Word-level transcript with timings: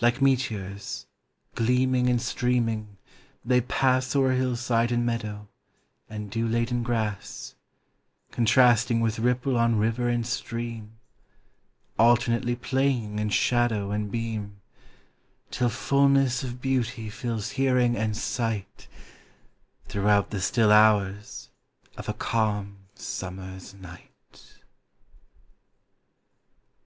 Like 0.00 0.22
meteors, 0.22 1.04
gleaming 1.54 2.08
and 2.08 2.22
streaming, 2.22 2.96
they 3.44 3.60
pass 3.60 4.16
O'er 4.16 4.32
hillside 4.32 4.90
and 4.90 5.04
meadow, 5.04 5.46
and 6.08 6.30
dew 6.30 6.48
laden 6.48 6.82
grass, 6.82 7.54
Contrasting 8.30 9.00
with 9.02 9.18
ripple 9.18 9.58
on 9.58 9.76
river 9.76 10.08
and 10.08 10.26
stream, 10.26 10.92
Alternately 11.98 12.56
playing 12.56 13.18
in 13.18 13.28
shadow 13.28 13.90
and 13.90 14.10
beam, 14.10 14.58
Till 15.50 15.68
fullness 15.68 16.42
of 16.42 16.62
beauty 16.62 17.10
fills 17.10 17.50
hearing 17.50 17.94
and 17.94 18.16
sight 18.16 18.88
Throughout 19.86 20.30
the 20.30 20.40
still 20.40 20.72
hours 20.72 21.50
of 21.98 22.08
a 22.08 22.14
calm 22.14 22.86
summer's 22.94 23.74
night. 23.74 24.62